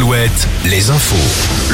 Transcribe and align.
Alouette, 0.00 0.48
les 0.64 0.88
infos. 0.88 1.14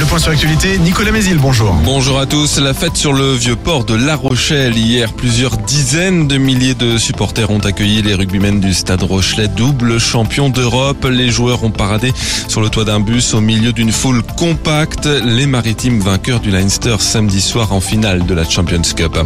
Le 0.01 0.05
point 0.05 0.19
sur 0.19 0.31
l'actualité, 0.31 0.79
Nicolas 0.79 1.13
Mézil, 1.13 1.39
bonjour. 1.39 1.73
Bonjour 1.85 2.19
à 2.19 2.27
tous. 2.27 2.59
La 2.59 2.75
fête 2.75 2.97
sur 2.97 3.13
le 3.13 3.33
vieux 3.33 3.55
port 3.55 3.85
de 3.85 3.95
La 3.95 4.17
Rochelle. 4.17 4.77
Hier, 4.77 5.13
plusieurs 5.13 5.57
dizaines 5.59 6.27
de 6.27 6.37
milliers 6.37 6.75
de 6.75 6.99
supporters 6.99 7.51
ont 7.51 7.61
accueilli 7.61 8.03
les 8.03 8.15
rugbymen 8.15 8.59
du 8.59 8.75
stade 8.75 9.05
Rochelet, 9.05 9.47
double 9.47 10.01
champion 10.01 10.49
d'Europe. 10.49 11.07
Les 11.09 11.31
joueurs 11.31 11.63
ont 11.63 11.71
paradé 11.71 12.13
sur 12.49 12.61
le 12.61 12.69
toit 12.69 12.85
d'un 12.85 12.99
bus 12.99 13.33
au 13.33 13.41
milieu 13.41 13.73
d'une 13.73 13.93
foule 13.93 14.25
compacte. 14.37 15.07
Les 15.07 15.47
maritimes 15.47 16.01
vainqueurs 16.01 16.41
du 16.41 16.51
Leinster 16.51 16.97
samedi 16.99 17.41
soir 17.41 17.73
en 17.73 17.81
finale 17.81 18.27
de 18.27 18.35
la 18.35 18.43
Champions 18.49 18.83
Cup. 18.97 19.17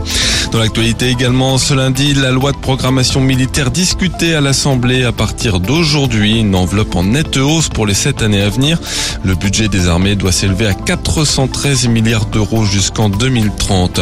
Dans 0.52 0.58
l'actualité 0.58 1.08
également, 1.08 1.56
ce 1.56 1.72
lundi, 1.72 2.12
la 2.12 2.32
loi 2.32 2.52
de 2.52 2.58
programmation 2.58 3.22
militaire 3.22 3.70
discutée 3.70 4.34
à 4.34 4.42
l'Assemblée 4.42 5.04
à 5.04 5.12
partir 5.12 5.58
d'aujourd'hui. 5.58 6.40
Une 6.40 6.54
enveloppe 6.54 6.94
en 6.96 7.04
nette 7.04 7.38
hausse 7.38 7.70
pour 7.70 7.86
les 7.86 7.94
sept 7.94 8.20
années 8.20 8.42
à 8.42 8.50
venir. 8.50 8.78
Le 9.24 9.34
budget 9.34 9.68
des 9.68 9.88
armées 9.88 10.16
doit 10.16 10.32
s'élever 10.32 10.66
à 10.66 10.74
413 10.74 11.88
milliards 11.88 12.26
d'euros 12.26 12.64
jusqu'en 12.64 13.08
2030. 13.08 14.00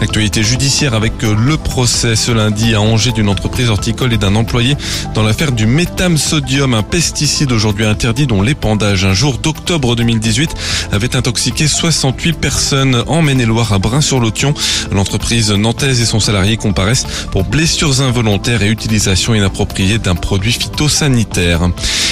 L'actualité 0.00 0.42
judiciaire 0.42 0.94
avec 0.94 1.22
le 1.22 1.56
procès 1.56 2.16
ce 2.16 2.32
lundi 2.32 2.74
à 2.74 2.80
Angers 2.80 3.12
d'une 3.12 3.28
entreprise 3.28 3.70
horticole 3.70 4.12
et 4.12 4.18
d'un 4.18 4.34
employé 4.34 4.76
dans 5.14 5.22
l'affaire 5.22 5.52
du 5.52 5.66
métham 5.66 6.18
sodium, 6.18 6.74
un 6.74 6.82
pesticide 6.82 7.52
aujourd'hui 7.52 7.86
interdit 7.86 8.26
dont 8.26 8.42
l'épandage 8.42 9.04
un 9.04 9.14
jour 9.14 9.38
d'octobre 9.38 9.96
2018 9.96 10.50
avait 10.92 11.16
intoxiqué 11.16 11.68
68 11.68 12.34
personnes 12.34 13.02
en 13.06 13.22
Maine-et-Loire 13.22 13.72
à 13.72 13.78
Brin-sur-Lotion. 13.78 14.54
L'entreprise 14.92 15.50
nantaise 15.50 16.00
et 16.00 16.06
son 16.06 16.20
salarié 16.20 16.56
comparaissent 16.56 17.06
pour 17.30 17.44
blessures 17.44 18.00
involontaires 18.00 18.62
et 18.62 18.68
utilisation 18.68 19.34
inappropriée 19.34 19.98
d'un 19.98 20.14
produit 20.14 20.52
phytosanitaire. 20.52 21.70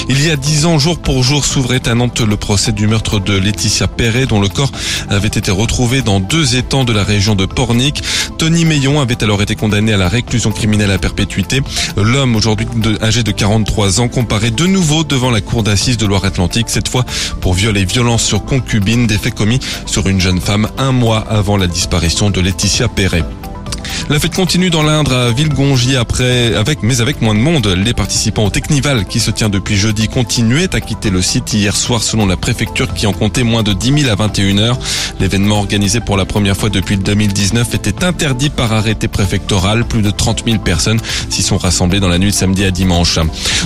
Il 0.08 0.24
y 0.24 0.30
a 0.30 0.36
dix 0.36 0.66
ans, 0.66 0.78
jour 0.78 0.98
pour 0.98 1.22
jour, 1.22 1.44
s'ouvrait 1.44 1.88
à 1.88 1.94
Le 2.20 2.36
procès 2.36 2.70
du 2.70 2.86
meurtre 2.86 3.18
de 3.18 3.36
Laetitia 3.36 3.88
Perret, 3.88 4.26
dont 4.26 4.40
le 4.40 4.48
corps 4.48 4.70
avait 5.10 5.26
été 5.26 5.50
retrouvé 5.50 6.00
dans 6.00 6.20
deux 6.20 6.54
étangs 6.54 6.84
de 6.84 6.92
la 6.92 7.02
région 7.02 7.34
de 7.34 7.44
Pornic. 7.44 8.02
Tony 8.38 8.64
Meillon 8.64 9.00
avait 9.00 9.22
alors 9.24 9.42
été 9.42 9.56
condamné 9.56 9.92
à 9.92 9.96
la 9.96 10.08
réclusion 10.08 10.52
criminelle 10.52 10.92
à 10.92 10.98
perpétuité. 10.98 11.60
L'homme, 11.96 12.36
aujourd'hui 12.36 12.66
âgé 13.02 13.24
de 13.24 13.32
43 13.32 14.00
ans, 14.00 14.08
comparait 14.08 14.52
de 14.52 14.66
nouveau 14.66 15.02
devant 15.02 15.30
la 15.30 15.40
cour 15.40 15.64
d'assises 15.64 15.96
de 15.96 16.06
Loire-Atlantique, 16.06 16.70
cette 16.70 16.88
fois 16.88 17.04
pour 17.40 17.54
viol 17.54 17.76
et 17.76 17.84
violence 17.84 18.22
sur 18.22 18.44
concubine, 18.44 19.06
des 19.06 19.18
faits 19.18 19.34
commis 19.34 19.58
sur 19.84 20.08
une 20.08 20.20
jeune 20.20 20.40
femme 20.40 20.68
un 20.78 20.92
mois 20.92 21.26
avant 21.28 21.56
la 21.56 21.66
disparition 21.66 22.30
de 22.30 22.40
Laetitia 22.40 22.88
Perret. 22.88 23.24
La 24.10 24.18
fête 24.18 24.34
continue 24.34 24.68
dans 24.68 24.82
l'Indre 24.82 25.14
à 25.14 25.30
Villegongy 25.30 25.96
après, 25.96 26.54
avec, 26.54 26.82
mais 26.82 27.00
avec 27.00 27.22
moins 27.22 27.34
de 27.34 27.40
monde. 27.40 27.66
Les 27.68 27.94
participants 27.94 28.44
au 28.44 28.50
Technival 28.50 29.06
qui 29.06 29.18
se 29.18 29.30
tient 29.30 29.48
depuis 29.48 29.76
jeudi 29.76 30.08
continuaient 30.08 30.74
à 30.74 30.80
quitter 30.82 31.08
le 31.08 31.22
site 31.22 31.54
hier 31.54 31.74
soir 31.74 32.02
selon 32.02 32.26
la 32.26 32.36
préfecture 32.36 32.92
qui 32.92 33.06
en 33.06 33.14
comptait 33.14 33.44
moins 33.44 33.62
de 33.62 33.72
10 33.72 34.02
000 34.02 34.12
à 34.12 34.14
21 34.14 34.58
heures. 34.58 34.78
L'événement 35.20 35.58
organisé 35.58 36.00
pour 36.00 36.18
la 36.18 36.26
première 36.26 36.54
fois 36.54 36.68
depuis 36.68 36.98
2019 36.98 37.74
était 37.74 38.04
interdit 38.04 38.50
par 38.50 38.74
arrêté 38.74 39.08
préfectoral. 39.08 39.86
Plus 39.86 40.02
de 40.02 40.10
30 40.10 40.44
000 40.44 40.58
personnes 40.58 41.00
s'y 41.30 41.42
sont 41.42 41.56
rassemblées 41.56 42.00
dans 42.00 42.08
la 42.08 42.18
nuit 42.18 42.30
de 42.30 42.36
samedi 42.36 42.64
à 42.64 42.70
dimanche. 42.70 43.18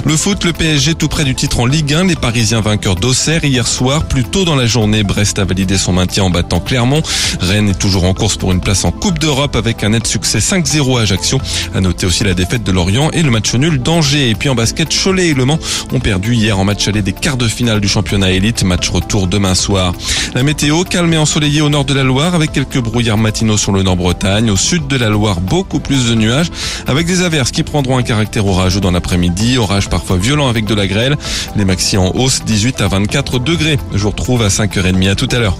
Le 0.04 0.16
foot, 0.16 0.44
le 0.44 0.52
PSG 0.52 0.94
tout 0.94 1.08
près 1.08 1.24
du 1.24 1.34
titre 1.34 1.58
en 1.58 1.66
Ligue 1.66 1.94
1. 1.94 2.04
Les 2.04 2.16
Parisiens 2.16 2.60
vainqueurs 2.60 2.94
d'Auxerre 2.94 3.44
hier 3.44 3.66
soir. 3.66 4.04
Plus 4.04 4.22
tôt 4.22 4.44
dans 4.44 4.56
la 4.56 4.66
journée, 4.66 5.02
Brest 5.02 5.40
a 5.40 5.44
validé 5.44 5.76
son 5.78 5.94
maintien 5.94 6.22
en 6.22 6.30
battant 6.30 6.60
Clermont. 6.60 7.02
Rennes 7.40 7.70
est 7.70 7.78
toujours 7.78 8.04
en 8.04 8.14
course 8.14 8.36
pour 8.36 8.52
une 8.52 8.60
place 8.60 8.84
en 8.84 8.92
Coupe 8.92 9.18
d'Europe 9.18 9.56
avec 9.56 9.82
un 9.82 9.88
net 9.88 10.06
succès 10.28 10.56
5-0 10.56 10.98
à 10.98 11.02
Ajaccio. 11.02 11.40
À 11.74 11.80
noter 11.80 12.06
aussi 12.06 12.22
la 12.22 12.34
défaite 12.34 12.62
de 12.62 12.70
Lorient 12.70 13.10
et 13.12 13.22
le 13.22 13.30
match 13.30 13.54
nul 13.54 13.80
d'Angers. 13.80 14.28
Et 14.28 14.34
puis 14.34 14.48
en 14.50 14.54
basket, 14.54 14.88
Cholet 14.92 15.28
et 15.28 15.34
Le 15.34 15.46
Mans 15.46 15.58
ont 15.92 16.00
perdu 16.00 16.34
hier 16.34 16.58
en 16.58 16.64
match 16.64 16.86
aller 16.86 17.00
des 17.00 17.12
quarts 17.12 17.38
de 17.38 17.48
finale 17.48 17.80
du 17.80 17.88
championnat 17.88 18.30
élite. 18.32 18.62
Match 18.62 18.90
retour 18.90 19.26
demain 19.26 19.54
soir. 19.54 19.94
La 20.34 20.42
météo 20.42 20.84
calme 20.84 21.14
et 21.14 21.16
ensoleillée 21.16 21.62
au 21.62 21.70
nord 21.70 21.84
de 21.86 21.94
la 21.94 22.02
Loire 22.02 22.34
avec 22.34 22.52
quelques 22.52 22.78
brouillards 22.78 23.16
matinaux 23.16 23.56
sur 23.56 23.72
le 23.72 23.82
nord-Bretagne. 23.82 24.50
Au 24.50 24.56
sud 24.56 24.86
de 24.86 24.96
la 24.96 25.08
Loire, 25.08 25.40
beaucoup 25.40 25.80
plus 25.80 26.08
de 26.10 26.14
nuages 26.14 26.50
avec 26.86 27.06
des 27.06 27.22
averses 27.22 27.50
qui 27.50 27.62
prendront 27.62 27.96
un 27.96 28.02
caractère 28.02 28.46
orageux 28.46 28.80
dans 28.80 28.90
l'après-midi. 28.90 29.56
Orage 29.56 29.88
parfois 29.88 30.18
violent 30.18 30.48
avec 30.48 30.66
de 30.66 30.74
la 30.74 30.86
grêle. 30.86 31.16
Les 31.56 31.64
maxi 31.64 31.96
en 31.96 32.14
hausse 32.14 32.42
18 32.44 32.82
à 32.82 32.88
24 32.88 33.38
degrés. 33.38 33.78
Je 33.94 33.98
vous 33.98 34.10
retrouve 34.10 34.42
à 34.42 34.48
5h30 34.48 35.10
à 35.10 35.14
tout 35.14 35.28
à 35.32 35.38
l'heure. 35.38 35.58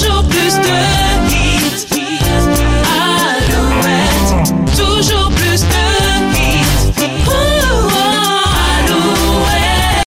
Toujours 0.00 0.22
plus 0.28 0.54
de 0.54 0.97